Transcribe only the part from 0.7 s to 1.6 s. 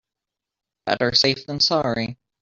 Better safe than